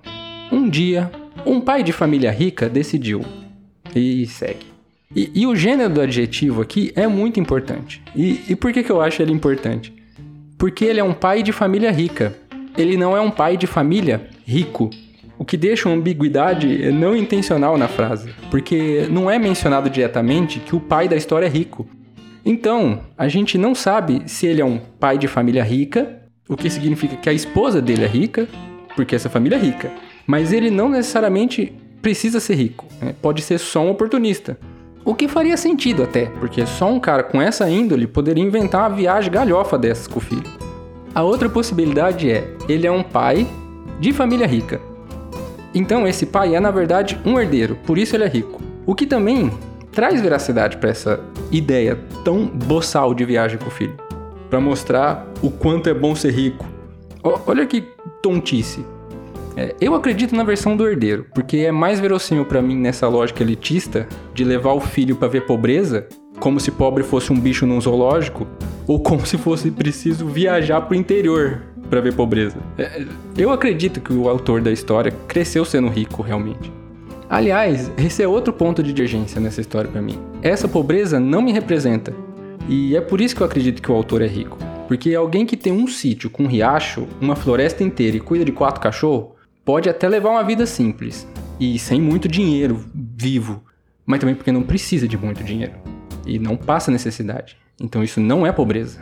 Um 0.52 0.68
dia, 0.68 1.10
um 1.44 1.60
pai 1.60 1.82
de 1.82 1.92
família 1.92 2.30
rica 2.30 2.68
decidiu. 2.68 3.20
E 3.94 4.26
segue. 4.26 4.66
E, 5.14 5.30
e 5.34 5.46
o 5.46 5.54
gênero 5.54 5.92
do 5.92 6.00
adjetivo 6.00 6.62
aqui 6.62 6.92
é 6.96 7.06
muito 7.06 7.38
importante. 7.38 8.02
E, 8.16 8.40
e 8.48 8.56
por 8.56 8.72
que, 8.72 8.82
que 8.82 8.90
eu 8.90 9.00
acho 9.00 9.20
ele 9.20 9.32
importante? 9.32 9.92
porque 10.62 10.84
ele 10.84 11.00
é 11.00 11.02
um 11.02 11.12
pai 11.12 11.42
de 11.42 11.50
família 11.50 11.90
rica. 11.90 12.36
Ele 12.78 12.96
não 12.96 13.16
é 13.16 13.20
um 13.20 13.32
pai 13.32 13.56
de 13.56 13.66
família 13.66 14.28
rico. 14.46 14.90
O 15.36 15.44
que 15.44 15.56
deixa 15.56 15.88
uma 15.88 15.96
ambiguidade 15.96 16.92
não 16.92 17.16
intencional 17.16 17.76
na 17.76 17.88
frase, 17.88 18.32
porque 18.48 19.08
não 19.10 19.28
é 19.28 19.40
mencionado 19.40 19.90
diretamente 19.90 20.60
que 20.60 20.76
o 20.76 20.78
pai 20.78 21.08
da 21.08 21.16
história 21.16 21.46
é 21.46 21.48
rico. 21.48 21.84
Então, 22.44 23.00
a 23.18 23.26
gente 23.26 23.58
não 23.58 23.74
sabe 23.74 24.22
se 24.26 24.46
ele 24.46 24.60
é 24.60 24.64
um 24.64 24.78
pai 24.78 25.18
de 25.18 25.26
família 25.26 25.64
rica, 25.64 26.22
o 26.48 26.56
que 26.56 26.70
significa 26.70 27.16
que 27.16 27.28
a 27.28 27.32
esposa 27.32 27.82
dele 27.82 28.04
é 28.04 28.06
rica, 28.06 28.46
porque 28.94 29.16
essa 29.16 29.28
família 29.28 29.56
é 29.56 29.60
rica. 29.60 29.90
Mas 30.24 30.52
ele 30.52 30.70
não 30.70 30.88
necessariamente 30.88 31.72
precisa 32.02 32.40
ser 32.40 32.56
rico, 32.56 32.84
né? 33.00 33.14
pode 33.22 33.40
ser 33.40 33.58
só 33.58 33.80
um 33.80 33.90
oportunista. 33.90 34.58
O 35.04 35.14
que 35.14 35.26
faria 35.26 35.56
sentido 35.56 36.02
até, 36.02 36.26
porque 36.26 36.66
só 36.66 36.90
um 36.92 37.00
cara 37.00 37.22
com 37.22 37.40
essa 37.40 37.68
índole 37.70 38.06
poderia 38.06 38.42
inventar 38.42 38.82
uma 38.82 38.96
viagem 38.96 39.30
galhofa 39.30 39.78
dessas 39.78 40.06
com 40.06 40.18
o 40.18 40.22
filho. 40.22 40.50
A 41.14 41.22
outra 41.22 41.48
possibilidade 41.48 42.30
é, 42.30 42.48
ele 42.68 42.86
é 42.86 42.92
um 42.92 43.02
pai 43.02 43.46
de 44.00 44.12
família 44.12 44.46
rica. 44.46 44.80
Então 45.74 46.06
esse 46.06 46.26
pai 46.26 46.54
é 46.54 46.60
na 46.60 46.70
verdade 46.70 47.18
um 47.24 47.38
herdeiro, 47.38 47.76
por 47.86 47.96
isso 47.96 48.14
ele 48.14 48.24
é 48.24 48.28
rico. 48.28 48.60
O 48.84 48.94
que 48.94 49.06
também 49.06 49.50
traz 49.92 50.20
veracidade 50.20 50.76
para 50.76 50.90
essa 50.90 51.20
ideia 51.50 51.98
tão 52.24 52.46
boçal 52.46 53.14
de 53.14 53.24
viagem 53.24 53.58
com 53.58 53.66
o 53.66 53.70
filho, 53.70 53.96
para 54.48 54.60
mostrar 54.60 55.26
o 55.42 55.50
quanto 55.50 55.88
é 55.88 55.94
bom 55.94 56.14
ser 56.14 56.32
rico. 56.32 56.66
O, 57.22 57.38
olha 57.46 57.66
que 57.66 57.84
tontice. 58.22 58.84
É, 59.56 59.74
eu 59.80 59.94
acredito 59.94 60.34
na 60.34 60.44
versão 60.44 60.76
do 60.76 60.86
herdeiro, 60.88 61.26
porque 61.34 61.58
é 61.58 61.72
mais 61.72 62.00
verossímil 62.00 62.44
para 62.44 62.62
mim 62.62 62.76
nessa 62.76 63.08
lógica 63.08 63.42
elitista 63.42 64.06
de 64.34 64.44
levar 64.44 64.72
o 64.72 64.80
filho 64.80 65.16
para 65.16 65.28
ver 65.28 65.46
pobreza, 65.46 66.06
como 66.40 66.58
se 66.58 66.70
pobre 66.70 67.02
fosse 67.02 67.32
um 67.32 67.38
bicho 67.38 67.66
num 67.66 67.80
zoológico, 67.80 68.46
ou 68.86 69.00
como 69.00 69.26
se 69.26 69.36
fosse 69.36 69.70
preciso 69.70 70.26
viajar 70.26 70.80
pro 70.82 70.96
interior 70.96 71.62
para 71.88 72.00
ver 72.00 72.14
pobreza. 72.14 72.56
É, 72.78 73.04
eu 73.36 73.50
acredito 73.50 74.00
que 74.00 74.12
o 74.12 74.28
autor 74.28 74.62
da 74.62 74.72
história 74.72 75.12
cresceu 75.28 75.64
sendo 75.64 75.88
rico 75.88 76.22
realmente. 76.22 76.72
Aliás, 77.28 77.90
esse 77.96 78.22
é 78.22 78.28
outro 78.28 78.52
ponto 78.52 78.82
de 78.82 78.92
divergência 78.92 79.40
nessa 79.40 79.60
história 79.60 79.90
para 79.90 80.02
mim. 80.02 80.18
Essa 80.42 80.68
pobreza 80.68 81.18
não 81.18 81.40
me 81.40 81.52
representa. 81.52 82.14
E 82.68 82.96
é 82.96 83.00
por 83.00 83.20
isso 83.20 83.34
que 83.34 83.42
eu 83.42 83.46
acredito 83.46 83.80
que 83.80 83.90
o 83.90 83.94
autor 83.94 84.22
é 84.22 84.26
rico. 84.26 84.58
Porque 84.86 85.14
alguém 85.14 85.46
que 85.46 85.56
tem 85.56 85.72
um 85.72 85.86
sítio 85.86 86.28
com 86.28 86.44
um 86.44 86.46
riacho, 86.46 87.06
uma 87.20 87.34
floresta 87.34 87.82
inteira 87.82 88.16
e 88.16 88.20
cuida 88.20 88.44
de 88.44 88.52
quatro 88.52 88.80
cachorros, 88.80 89.30
pode 89.64 89.88
até 89.88 90.08
levar 90.08 90.30
uma 90.30 90.44
vida 90.44 90.66
simples 90.66 91.26
e 91.58 91.78
sem 91.78 92.00
muito 92.00 92.28
dinheiro 92.28 92.84
vivo, 92.94 93.62
mas 94.04 94.20
também 94.20 94.34
porque 94.34 94.52
não 94.52 94.62
precisa 94.62 95.06
de 95.06 95.16
muito 95.16 95.44
dinheiro 95.44 95.74
e 96.26 96.38
não 96.38 96.56
passa 96.56 96.90
necessidade. 96.90 97.56
Então 97.80 98.02
isso 98.02 98.20
não 98.20 98.46
é 98.46 98.52
pobreza. 98.52 99.00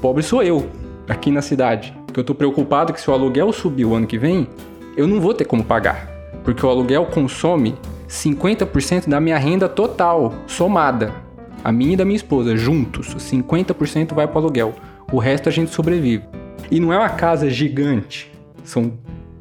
Pobre 0.00 0.22
sou 0.22 0.42
eu, 0.42 0.68
aqui 1.08 1.30
na 1.30 1.42
cidade, 1.42 1.94
porque 2.06 2.18
eu 2.18 2.24
tô 2.24 2.34
preocupado 2.34 2.92
que 2.92 3.00
se 3.00 3.10
o 3.10 3.12
aluguel 3.12 3.52
subir 3.52 3.84
o 3.84 3.94
ano 3.94 4.06
que 4.06 4.18
vem, 4.18 4.48
eu 4.96 5.06
não 5.06 5.20
vou 5.20 5.34
ter 5.34 5.44
como 5.44 5.64
pagar, 5.64 6.08
porque 6.42 6.64
o 6.64 6.68
aluguel 6.68 7.06
consome 7.06 7.76
50% 8.08 9.08
da 9.08 9.20
minha 9.20 9.38
renda 9.38 9.68
total, 9.68 10.34
somada. 10.46 11.14
A 11.62 11.70
minha 11.70 11.92
e 11.92 11.96
da 11.96 12.04
minha 12.04 12.16
esposa, 12.16 12.56
juntos, 12.56 13.14
50% 13.14 14.14
vai 14.14 14.26
para 14.26 14.36
o 14.36 14.38
aluguel. 14.38 14.74
O 15.12 15.18
resto 15.18 15.48
a 15.48 15.52
gente 15.52 15.70
sobrevive. 15.70 16.24
E 16.70 16.80
não 16.80 16.92
é 16.92 16.98
uma 16.98 17.10
casa 17.10 17.50
gigante. 17.50 18.32
São 18.64 18.92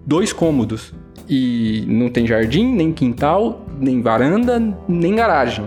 dois 0.10 0.34
cômodos. 0.34 0.92
E 1.30 1.86
não 1.88 2.10
tem 2.10 2.26
jardim, 2.26 2.74
nem 2.74 2.92
quintal, 2.92 3.64
nem 3.80 4.02
varanda, 4.02 4.60
nem 4.88 5.16
garagem. 5.16 5.66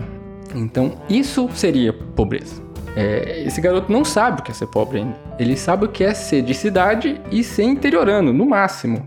Então, 0.57 0.95
isso 1.09 1.49
seria 1.55 1.93
pobreza. 1.93 2.61
É, 2.97 3.45
esse 3.47 3.61
garoto 3.61 3.91
não 3.91 4.05
sabe 4.05 4.41
o 4.41 4.43
que 4.43 4.51
é 4.51 4.55
ser 4.55 4.67
pobre 4.67 4.99
ainda. 4.99 5.15
Ele 5.39 5.57
sabe 5.57 5.85
o 5.85 5.89
que 5.89 6.03
é 6.03 6.13
ser 6.13 6.43
de 6.43 6.53
cidade 6.53 7.21
e 7.31 7.45
ser 7.45 7.63
interiorano, 7.63 8.33
no 8.33 8.45
máximo. 8.45 9.07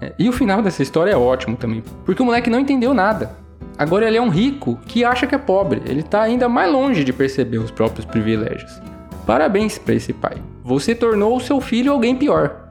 É, 0.00 0.12
e 0.16 0.28
o 0.28 0.32
final 0.32 0.62
dessa 0.62 0.82
história 0.84 1.10
é 1.10 1.16
ótimo 1.16 1.56
também, 1.56 1.82
porque 2.06 2.22
o 2.22 2.24
moleque 2.24 2.48
não 2.48 2.60
entendeu 2.60 2.94
nada. 2.94 3.32
Agora 3.76 4.06
ele 4.06 4.16
é 4.16 4.22
um 4.22 4.28
rico 4.28 4.78
que 4.86 5.04
acha 5.04 5.26
que 5.26 5.34
é 5.34 5.38
pobre. 5.38 5.82
Ele 5.84 6.04
tá 6.04 6.22
ainda 6.22 6.48
mais 6.48 6.70
longe 6.70 7.02
de 7.02 7.12
perceber 7.12 7.58
os 7.58 7.72
próprios 7.72 8.04
privilégios. 8.04 8.80
Parabéns 9.26 9.78
para 9.78 9.94
esse 9.94 10.12
pai. 10.12 10.36
Você 10.62 10.94
tornou 10.94 11.36
o 11.36 11.40
seu 11.40 11.60
filho 11.60 11.92
alguém 11.92 12.14
pior. 12.14 12.68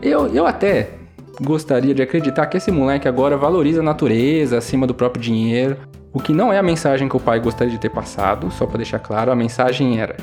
Eu, 0.00 0.28
eu 0.28 0.46
até 0.46 0.99
gostaria 1.40 1.94
de 1.94 2.02
acreditar 2.02 2.46
que 2.46 2.56
esse 2.56 2.70
moleque 2.70 3.08
agora 3.08 3.36
valoriza 3.36 3.80
a 3.80 3.84
natureza 3.84 4.58
acima 4.58 4.86
do 4.86 4.94
próprio 4.94 5.22
dinheiro. 5.22 5.76
O 6.12 6.20
que 6.20 6.32
não 6.32 6.52
é 6.52 6.58
a 6.58 6.62
mensagem 6.62 7.08
que 7.08 7.16
o 7.16 7.20
pai 7.20 7.40
gostaria 7.40 7.72
de 7.72 7.78
ter 7.78 7.90
passado, 7.90 8.50
só 8.50 8.66
para 8.66 8.78
deixar 8.78 8.98
claro, 8.98 9.30
a 9.30 9.36
mensagem 9.36 10.00
era: 10.00 10.16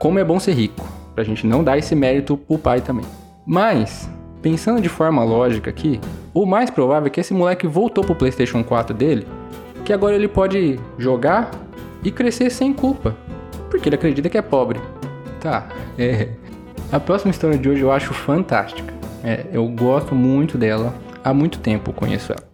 como 0.00 0.18
é 0.18 0.24
bom 0.24 0.40
ser 0.40 0.52
rico, 0.52 0.86
pra 1.14 1.24
gente 1.24 1.46
não 1.46 1.62
dar 1.62 1.78
esse 1.78 1.94
mérito 1.94 2.36
pro 2.36 2.58
pai 2.58 2.80
também. 2.80 3.04
Mas, 3.46 4.08
pensando 4.42 4.80
de 4.80 4.88
forma 4.88 5.22
lógica 5.22 5.70
aqui, 5.70 6.00
o 6.32 6.46
mais 6.46 6.70
provável 6.70 7.06
é 7.06 7.10
que 7.10 7.20
esse 7.20 7.34
moleque 7.34 7.66
voltou 7.66 8.02
pro 8.02 8.14
PlayStation 8.14 8.64
4 8.64 8.94
dele, 8.94 9.26
que 9.84 9.92
agora 9.92 10.16
ele 10.16 10.28
pode 10.28 10.80
jogar 10.98 11.50
e 12.02 12.10
crescer 12.10 12.50
sem 12.50 12.72
culpa, 12.72 13.14
porque 13.70 13.88
ele 13.88 13.96
acredita 13.96 14.28
que 14.28 14.38
é 14.38 14.42
pobre. 14.42 14.80
Tá, 15.40 15.68
é. 15.98 16.30
A 16.90 16.98
próxima 16.98 17.30
história 17.30 17.58
de 17.58 17.68
hoje 17.68 17.82
eu 17.82 17.92
acho 17.92 18.14
fantástica. 18.14 19.03
É, 19.26 19.46
eu 19.50 19.66
gosto 19.68 20.14
muito 20.14 20.58
dela, 20.58 20.94
há 21.24 21.32
muito 21.32 21.58
tempo 21.58 21.94
conheço 21.94 22.30
ela. 22.30 22.44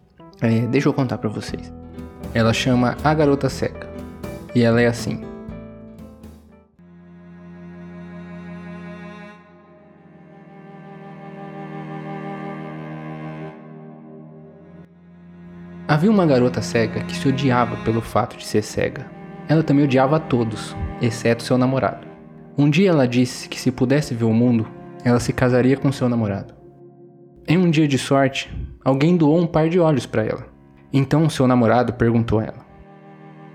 É, 0.41 0.61
deixa 0.69 0.89
eu 0.89 0.95
contar 0.95 1.19
para 1.19 1.29
vocês. 1.29 1.73
Ela 2.33 2.53
chama 2.53 2.97
A 3.03 3.13
Garota 3.13 3.49
Cega. 3.49 3.91
E 4.55 4.63
ela 4.63 4.81
é 4.81 4.87
assim. 4.87 5.21
Havia 15.89 16.09
uma 16.09 16.25
garota 16.25 16.63
cega 16.63 17.01
que 17.01 17.17
se 17.17 17.29
odiava 17.29 17.77
pelo 17.79 18.01
fato 18.01 18.37
de 18.37 18.47
ser 18.47 18.63
cega. 18.63 19.11
Ela 19.49 19.65
também 19.65 19.85
odiava 19.85 20.17
a 20.17 20.21
todos, 20.21 20.77
exceto 21.03 21.43
seu 21.43 21.59
namorado. 21.59 22.07
Um 22.57 22.71
dia 22.71 22.91
ela 22.91 23.09
disse 23.09 23.49
que 23.49 23.61
se 23.61 23.73
pudesse 23.73 24.15
ver 24.15 24.25
o 24.25 24.33
mundo, 24.33 24.69
ela 25.05 25.19
se 25.19 25.33
casaria 25.33 25.77
com 25.77 25.91
seu 25.91 26.09
namorado. 26.09 26.60
Em 27.51 27.59
um 27.59 27.69
dia 27.69 27.89
de 27.89 27.99
sorte, 27.99 28.49
alguém 28.85 29.17
doou 29.17 29.37
um 29.37 29.45
par 29.45 29.69
de 29.69 29.81
olhos 29.81 30.07
para 30.07 30.25
ela. 30.25 30.47
Então 30.93 31.29
seu 31.29 31.49
namorado 31.49 31.93
perguntou 31.93 32.39
a 32.39 32.45
ela: 32.45 32.65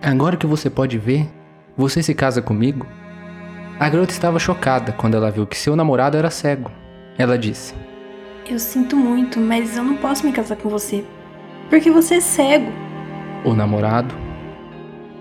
Agora 0.03 0.35
que 0.35 0.45
você 0.45 0.69
pode 0.69 0.97
ver, 0.97 1.29
você 1.77 2.03
se 2.03 2.13
casa 2.13 2.41
comigo? 2.41 2.85
A 3.79 3.87
garota 3.87 4.11
estava 4.11 4.37
chocada 4.37 4.91
quando 4.91 5.15
ela 5.15 5.31
viu 5.31 5.47
que 5.47 5.57
seu 5.57 5.77
namorado 5.77 6.17
era 6.17 6.29
cego. 6.29 6.69
Ela 7.17 7.37
disse: 7.37 7.73
Eu 8.45 8.59
sinto 8.59 8.97
muito, 8.97 9.39
mas 9.39 9.77
eu 9.77 9.83
não 9.85 9.95
posso 9.95 10.25
me 10.25 10.33
casar 10.33 10.57
com 10.57 10.67
você. 10.67 11.05
Porque 11.69 11.89
você 11.89 12.15
é 12.15 12.19
cego. 12.19 12.73
O 13.45 13.53
namorado, 13.53 14.13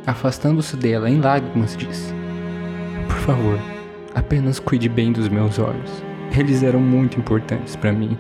afastando-se 0.04 0.76
dela 0.76 1.08
em 1.08 1.20
lágrimas, 1.20 1.76
disse: 1.76 2.12
Por 3.06 3.18
favor, 3.18 3.58
apenas 4.16 4.58
cuide 4.58 4.88
bem 4.88 5.12
dos 5.12 5.28
meus 5.28 5.60
olhos. 5.60 6.02
Eles 6.36 6.64
eram 6.64 6.80
muito 6.80 7.20
importantes 7.20 7.76
para 7.76 7.92
mim. 7.92 8.18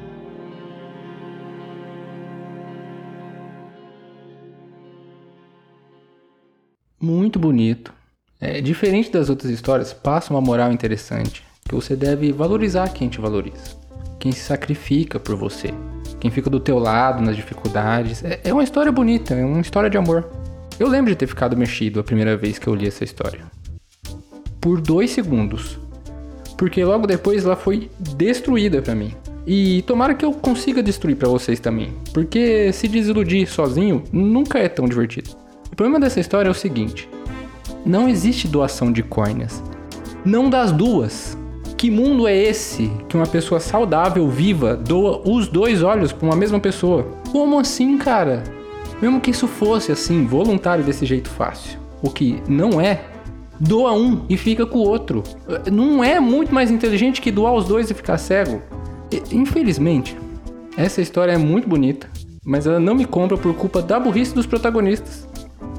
Muito 7.04 7.38
bonito. 7.38 7.92
É 8.40 8.60
diferente 8.60 9.10
das 9.10 9.28
outras 9.28 9.50
histórias, 9.50 9.92
passa 9.92 10.32
uma 10.32 10.40
moral 10.40 10.72
interessante, 10.72 11.44
que 11.68 11.74
você 11.74 11.94
deve 11.94 12.32
valorizar 12.32 12.88
quem 12.88 13.08
te 13.08 13.20
valoriza, 13.20 13.76
quem 14.18 14.32
se 14.32 14.40
sacrifica 14.40 15.20
por 15.20 15.36
você, 15.36 15.72
quem 16.18 16.30
fica 16.30 16.50
do 16.50 16.58
teu 16.58 16.78
lado 16.78 17.22
nas 17.22 17.36
dificuldades. 17.36 18.24
É, 18.24 18.40
é 18.44 18.52
uma 18.52 18.64
história 18.64 18.90
bonita, 18.90 19.34
é 19.34 19.44
uma 19.44 19.60
história 19.60 19.90
de 19.90 19.96
amor. 19.96 20.28
Eu 20.78 20.88
lembro 20.88 21.10
de 21.10 21.16
ter 21.16 21.26
ficado 21.26 21.56
mexido 21.56 22.00
a 22.00 22.04
primeira 22.04 22.36
vez 22.36 22.58
que 22.58 22.66
eu 22.66 22.74
li 22.74 22.86
essa 22.86 23.04
história. 23.04 23.40
Por 24.60 24.80
dois 24.80 25.10
segundos. 25.10 25.78
Porque 26.56 26.84
logo 26.84 27.06
depois 27.06 27.44
ela 27.44 27.56
foi 27.56 27.90
destruída 27.98 28.80
para 28.80 28.94
mim. 28.94 29.14
E 29.46 29.82
tomara 29.82 30.14
que 30.14 30.24
eu 30.24 30.32
consiga 30.32 30.82
destruir 30.82 31.16
para 31.16 31.28
vocês 31.28 31.60
também. 31.60 31.92
Porque 32.12 32.72
se 32.72 32.88
desiludir 32.88 33.46
sozinho 33.46 34.02
nunca 34.10 34.58
é 34.58 34.68
tão 34.68 34.88
divertido. 34.88 35.43
O 35.74 35.76
problema 35.76 35.98
dessa 35.98 36.20
história 36.20 36.48
é 36.48 36.52
o 36.52 36.54
seguinte: 36.54 37.08
não 37.84 38.08
existe 38.08 38.46
doação 38.46 38.92
de 38.92 39.02
córneas. 39.02 39.60
Não 40.24 40.48
das 40.48 40.70
duas. 40.70 41.36
Que 41.76 41.90
mundo 41.90 42.28
é 42.28 42.36
esse 42.36 42.88
que 43.08 43.16
uma 43.16 43.26
pessoa 43.26 43.58
saudável, 43.58 44.28
viva, 44.28 44.76
doa 44.76 45.20
os 45.28 45.48
dois 45.48 45.82
olhos 45.82 46.12
para 46.12 46.26
uma 46.28 46.36
mesma 46.36 46.60
pessoa? 46.60 47.08
Como 47.32 47.58
assim, 47.58 47.98
cara? 47.98 48.44
Mesmo 49.02 49.20
que 49.20 49.32
isso 49.32 49.48
fosse 49.48 49.90
assim, 49.90 50.24
voluntário 50.24 50.84
desse 50.84 51.04
jeito 51.04 51.28
fácil. 51.28 51.76
O 52.00 52.08
que 52.08 52.40
não 52.48 52.80
é, 52.80 53.06
doa 53.58 53.92
um 53.94 54.24
e 54.28 54.36
fica 54.36 54.64
com 54.64 54.78
o 54.78 54.88
outro. 54.88 55.24
Não 55.72 56.04
é 56.04 56.20
muito 56.20 56.54
mais 56.54 56.70
inteligente 56.70 57.20
que 57.20 57.32
doar 57.32 57.52
os 57.52 57.64
dois 57.64 57.90
e 57.90 57.94
ficar 57.94 58.16
cego? 58.18 58.62
Infelizmente, 59.32 60.16
essa 60.76 61.02
história 61.02 61.32
é 61.32 61.36
muito 61.36 61.68
bonita, 61.68 62.08
mas 62.44 62.64
ela 62.64 62.78
não 62.78 62.94
me 62.94 63.04
compra 63.04 63.36
por 63.36 63.52
culpa 63.54 63.82
da 63.82 63.98
burrice 63.98 64.32
dos 64.32 64.46
protagonistas. 64.46 65.33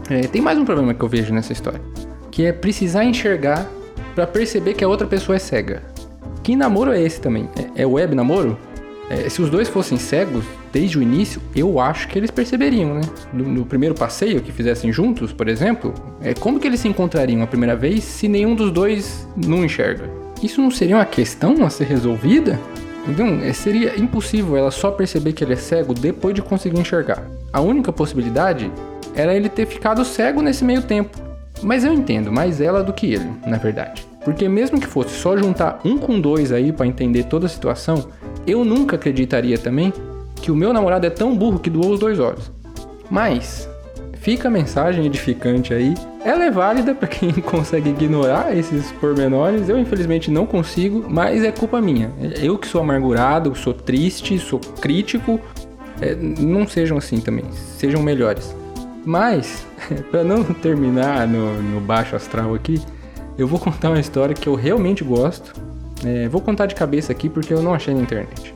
É, 0.09 0.21
tem 0.27 0.41
mais 0.41 0.57
um 0.57 0.65
problema 0.65 0.93
que 0.93 1.03
eu 1.03 1.09
vejo 1.09 1.33
nessa 1.33 1.51
história, 1.51 1.81
que 2.29 2.45
é 2.45 2.51
precisar 2.51 3.03
enxergar 3.03 3.67
para 4.13 4.27
perceber 4.27 4.75
que 4.75 4.83
a 4.83 4.87
outra 4.87 5.07
pessoa 5.07 5.35
é 5.35 5.39
cega. 5.39 5.81
Que 6.43 6.55
namoro 6.55 6.91
é 6.91 7.01
esse 7.01 7.19
também? 7.19 7.49
É, 7.75 7.81
é 7.81 7.85
web 7.87 8.13
namoro? 8.13 8.57
É, 9.09 9.29
se 9.29 9.41
os 9.41 9.49
dois 9.49 9.67
fossem 9.67 9.97
cegos 9.97 10.45
desde 10.71 10.97
o 10.97 11.01
início, 11.01 11.41
eu 11.55 11.79
acho 11.79 12.07
que 12.07 12.17
eles 12.17 12.29
perceberiam, 12.29 12.95
né? 12.95 13.01
No, 13.33 13.43
no, 13.45 13.65
primeiro 13.65 13.95
passeio 13.95 14.41
que 14.41 14.51
fizessem 14.51 14.91
juntos, 14.91 15.31
por 15.31 15.47
exemplo, 15.47 15.93
é 16.21 16.33
como 16.33 16.59
que 16.59 16.67
eles 16.67 16.79
se 16.79 16.87
encontrariam 16.87 17.41
a 17.41 17.47
primeira 17.47 17.75
vez 17.75 18.03
se 18.03 18.27
nenhum 18.27 18.55
dos 18.55 18.71
dois 18.71 19.27
não 19.35 19.65
enxerga? 19.65 20.09
Isso 20.41 20.61
não 20.61 20.69
seria 20.69 20.97
uma 20.97 21.05
questão 21.05 21.63
a 21.65 21.69
ser 21.69 21.85
resolvida? 21.85 22.59
Então, 23.07 23.39
é, 23.41 23.53
seria 23.53 23.99
impossível 23.99 24.57
ela 24.57 24.71
só 24.71 24.91
perceber 24.91 25.33
que 25.33 25.43
ele 25.43 25.53
é 25.53 25.57
cego 25.57 25.93
depois 25.93 26.33
de 26.33 26.41
conseguir 26.41 26.79
enxergar. 26.79 27.23
A 27.53 27.61
única 27.61 27.93
possibilidade 27.93 28.71
era 29.15 29.33
ele 29.33 29.49
ter 29.49 29.65
ficado 29.65 30.03
cego 30.03 30.41
nesse 30.41 30.63
meio 30.63 30.81
tempo. 30.81 31.17
Mas 31.63 31.83
eu 31.83 31.93
entendo 31.93 32.31
mais 32.31 32.59
ela 32.59 32.83
do 32.83 32.93
que 32.93 33.13
ele, 33.13 33.29
na 33.45 33.57
verdade. 33.57 34.05
Porque 34.23 34.49
mesmo 34.49 34.79
que 34.79 34.87
fosse 34.87 35.11
só 35.11 35.37
juntar 35.37 35.79
um 35.85 35.97
com 35.97 36.19
dois 36.19 36.51
aí 36.51 36.71
para 36.71 36.87
entender 36.87 37.23
toda 37.23 37.45
a 37.45 37.49
situação, 37.49 38.07
eu 38.45 38.65
nunca 38.65 38.95
acreditaria 38.95 39.57
também 39.57 39.93
que 40.41 40.51
o 40.51 40.55
meu 40.55 40.73
namorado 40.73 41.05
é 41.05 41.09
tão 41.09 41.35
burro 41.35 41.59
que 41.59 41.69
doou 41.69 41.91
os 41.91 41.99
dois 41.99 42.19
olhos. 42.19 42.51
Mas 43.09 43.69
fica 44.15 44.47
a 44.47 44.51
mensagem 44.51 45.05
edificante 45.05 45.73
aí. 45.73 45.93
Ela 46.23 46.45
é 46.45 46.51
válida 46.51 46.95
para 46.95 47.07
quem 47.07 47.31
consegue 47.45 47.91
ignorar 47.91 48.55
esses 48.55 48.91
pormenores. 48.93 49.69
Eu 49.69 49.77
infelizmente 49.77 50.31
não 50.31 50.45
consigo, 50.45 51.05
mas 51.07 51.43
é 51.43 51.51
culpa 51.51 51.79
minha. 51.79 52.11
Eu 52.41 52.57
que 52.57 52.67
sou 52.67 52.81
amargurado, 52.81 53.55
sou 53.55 53.73
triste, 53.73 54.39
sou 54.39 54.59
crítico. 54.59 55.39
É, 56.01 56.15
não 56.15 56.67
sejam 56.67 56.97
assim 56.97 57.19
também, 57.19 57.45
sejam 57.77 58.01
melhores. 58.01 58.53
Mas, 59.05 59.65
para 60.09 60.23
não 60.23 60.43
terminar 60.43 61.27
no, 61.27 61.61
no, 61.61 61.79
baixo 61.79 62.15
astral 62.15 62.55
aqui, 62.55 62.81
eu 63.37 63.47
vou 63.47 63.59
contar 63.59 63.89
uma 63.89 63.99
história 63.99 64.33
que 64.33 64.49
eu 64.49 64.55
realmente 64.55 65.03
gosto. 65.03 65.53
É, 66.03 66.27
vou 66.27 66.41
contar 66.41 66.65
de 66.65 66.73
cabeça 66.73 67.11
aqui 67.11 67.29
porque 67.29 67.53
eu 67.53 67.61
não 67.61 67.73
achei 67.73 67.93
na 67.93 68.01
internet. 68.01 68.55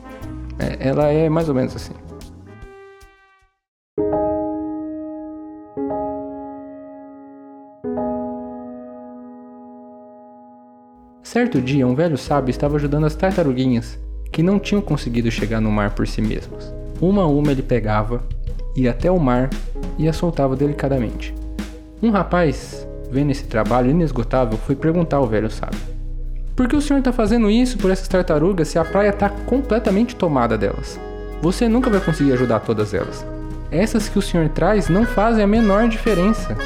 É, 0.58 0.88
ela 0.88 1.06
é 1.06 1.28
mais 1.28 1.48
ou 1.48 1.54
menos 1.54 1.74
assim. 1.76 1.94
Certo 11.22 11.60
dia, 11.60 11.86
um 11.86 11.94
velho 11.94 12.18
sábio 12.18 12.50
estava 12.50 12.74
ajudando 12.74 13.06
as 13.06 13.14
tartaruguinhas 13.14 13.96
que 14.32 14.42
não 14.42 14.58
tinham 14.58 14.82
conseguido 14.82 15.30
chegar 15.30 15.60
no 15.60 15.70
mar 15.70 15.94
por 15.94 16.06
si 16.08 16.20
mesmas. 16.20 16.74
Uma 17.00 17.22
a 17.22 17.26
uma 17.26 17.52
ele 17.52 17.62
pegava, 17.62 18.24
ia 18.76 18.90
até 18.90 19.10
o 19.10 19.18
mar 19.18 19.50
e 19.98 20.08
a 20.08 20.12
soltava 20.12 20.56
delicadamente. 20.56 21.34
Um 22.02 22.10
rapaz, 22.10 22.86
vendo 23.10 23.30
esse 23.30 23.44
trabalho 23.44 23.90
inesgotável, 23.90 24.58
foi 24.58 24.74
perguntar 24.74 25.18
ao 25.18 25.26
velho 25.26 25.50
sábio: 25.50 25.78
Por 26.56 26.68
que 26.68 26.76
o 26.76 26.80
senhor 26.80 26.98
está 27.00 27.12
fazendo 27.12 27.50
isso 27.50 27.78
por 27.78 27.90
essas 27.90 28.08
tartarugas 28.08 28.68
se 28.68 28.78
a 28.78 28.84
praia 28.84 29.10
está 29.10 29.28
completamente 29.28 30.16
tomada 30.16 30.56
delas? 30.56 30.98
Você 31.42 31.68
nunca 31.68 31.90
vai 31.90 32.00
conseguir 32.00 32.32
ajudar 32.32 32.60
todas 32.60 32.92
elas. 32.94 33.24
Essas 33.70 34.08
que 34.08 34.18
o 34.18 34.22
senhor 34.22 34.48
traz 34.48 34.88
não 34.88 35.04
fazem 35.04 35.44
a 35.44 35.46
menor 35.46 35.88
diferença. 35.88 36.56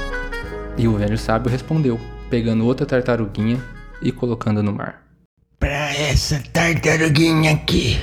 E 0.76 0.88
o 0.88 0.96
velho 0.96 1.18
sábio 1.18 1.50
respondeu, 1.50 2.00
pegando 2.30 2.64
outra 2.64 2.86
tartaruguinha 2.86 3.62
e 4.02 4.10
colocando 4.10 4.62
no 4.62 4.72
mar. 4.72 5.02
essa 5.60 6.42
tartaruguinha 6.52 7.52
aqui 7.52 8.00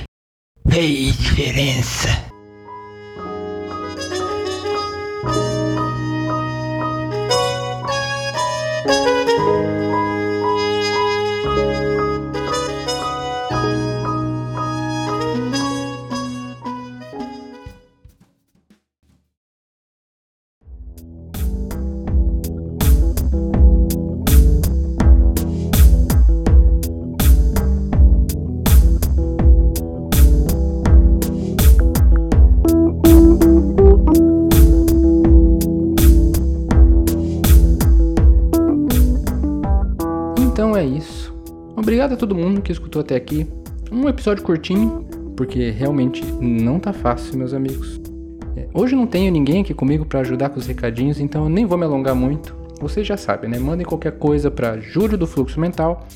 fez 0.68 1.16
diferença. 1.16 2.31
Então 8.84 9.21
todo 42.22 42.36
mundo 42.36 42.62
que 42.62 42.70
escutou 42.70 43.00
até 43.00 43.16
aqui. 43.16 43.48
Um 43.90 44.08
episódio 44.08 44.44
curtinho, 44.44 45.04
porque 45.36 45.70
realmente 45.70 46.24
não 46.40 46.78
tá 46.78 46.92
fácil, 46.92 47.36
meus 47.36 47.52
amigos. 47.52 48.00
É, 48.56 48.68
Hoje 48.72 48.94
não 48.94 49.08
tenho 49.08 49.32
ninguém 49.32 49.62
aqui 49.62 49.74
comigo 49.74 50.06
para 50.06 50.20
ajudar 50.20 50.50
com 50.50 50.60
os 50.60 50.66
recadinhos, 50.68 51.18
então 51.18 51.44
eu 51.44 51.48
nem 51.48 51.66
vou 51.66 51.76
me 51.76 51.84
alongar 51.84 52.14
muito. 52.14 52.54
Vocês 52.80 53.04
já 53.04 53.16
sabem, 53.16 53.50
né? 53.50 53.58
Mandem 53.58 53.84
qualquer 53.84 54.12
coisa 54.12 54.52
para 54.52 54.78
julio 54.78 55.18
do 55.18 55.26
fluxo 55.26 55.58
mental 55.58 56.06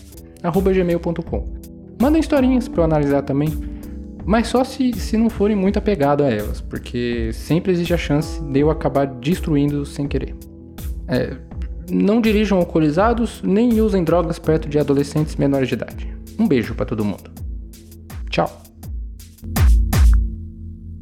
gmail.com. 0.45 1.45
Mandem 2.01 2.21
historinhas 2.21 2.69
para 2.69 2.83
eu 2.83 2.85
analisar 2.85 3.23
também, 3.23 3.49
mas 4.25 4.47
só 4.47 4.63
se, 4.63 4.93
se 4.93 5.17
não 5.17 5.29
forem 5.29 5.57
muito 5.57 5.77
apegado 5.77 6.23
a 6.23 6.31
elas, 6.31 6.61
porque 6.61 7.31
sempre 7.33 7.73
existe 7.73 7.93
a 7.93 7.99
chance 7.99 8.41
de 8.45 8.61
eu 8.61 8.71
acabar 8.71 9.07
destruindo 9.07 9.85
sem 9.85 10.07
querer. 10.07 10.37
É, 11.09 11.37
não 11.91 12.21
dirijam 12.21 12.59
alcoolizados 12.59 13.41
nem 13.43 13.81
usem 13.81 14.05
drogas 14.05 14.39
perto 14.39 14.69
de 14.69 14.79
adolescentes 14.79 15.37
menores 15.37 15.69
de 15.69 15.75
idade. 15.75 16.17
Um 16.39 16.47
beijo 16.47 16.75
para 16.75 16.87
todo 16.87 17.05
mundo. 17.05 17.31
Tchau. 18.31 18.66